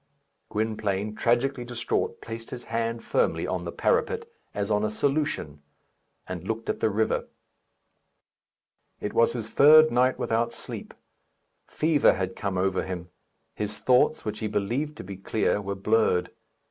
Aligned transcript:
Gwynplaine, 0.49 1.13
tragically 1.15 1.63
distraught, 1.63 2.21
placed 2.21 2.49
his 2.49 2.63
hand 2.63 3.03
firmly 3.03 3.45
on 3.45 3.65
the 3.65 3.71
parapet, 3.71 4.25
as 4.51 4.71
on 4.71 4.83
a 4.83 4.89
solution, 4.89 5.61
and 6.25 6.43
looked 6.47 6.69
at 6.69 6.79
the 6.79 6.89
river. 6.89 7.27
It 8.99 9.13
was 9.13 9.33
his 9.33 9.51
third 9.51 9.91
night 9.91 10.17
without 10.17 10.53
sleep. 10.53 10.95
Fever 11.67 12.13
had 12.13 12.35
come 12.35 12.57
over 12.57 12.81
him. 12.81 13.09
His 13.53 13.77
thoughts, 13.77 14.25
which 14.25 14.39
he 14.39 14.47
believed 14.47 14.97
to 14.97 15.03
be 15.03 15.17
clear, 15.17 15.61
were 15.61 15.75
blurred. 15.75 16.31